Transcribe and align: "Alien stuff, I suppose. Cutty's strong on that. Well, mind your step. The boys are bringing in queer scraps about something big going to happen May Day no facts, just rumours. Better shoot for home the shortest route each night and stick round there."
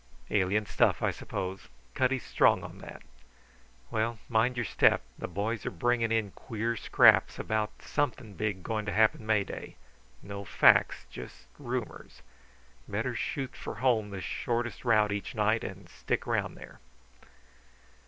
"Alien 0.31 0.65
stuff, 0.65 1.03
I 1.03 1.11
suppose. 1.11 1.67
Cutty's 1.93 2.25
strong 2.25 2.63
on 2.63 2.79
that. 2.79 3.03
Well, 3.91 4.17
mind 4.29 4.55
your 4.57 4.65
step. 4.65 5.03
The 5.19 5.27
boys 5.27 5.63
are 5.63 5.69
bringing 5.69 6.11
in 6.11 6.31
queer 6.31 6.75
scraps 6.75 7.37
about 7.37 7.83
something 7.83 8.33
big 8.33 8.63
going 8.63 8.87
to 8.87 8.93
happen 8.93 9.27
May 9.27 9.43
Day 9.43 9.75
no 10.23 10.43
facts, 10.43 11.05
just 11.11 11.45
rumours. 11.59 12.23
Better 12.87 13.13
shoot 13.13 13.55
for 13.55 13.75
home 13.75 14.09
the 14.09 14.21
shortest 14.21 14.83
route 14.85 15.11
each 15.11 15.35
night 15.35 15.63
and 15.63 15.87
stick 15.87 16.25
round 16.25 16.57
there." 16.57 16.79